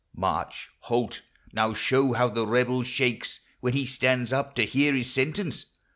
March! 0.15 0.71
Halt! 0.85 1.21
Now 1.53 1.75
show 1.75 2.13
how 2.13 2.27
the 2.27 2.47
rebel 2.47 2.81
shakes 2.81 3.39
When 3.59 3.73
he 3.73 3.85
stands 3.85 4.33
up 4.33 4.55
to 4.55 4.63
hear 4.65 4.95
his 4.95 5.13
sentence. 5.13 5.65